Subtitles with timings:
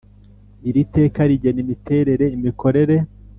[0.69, 2.95] Iri teka rigena imiterere imikorere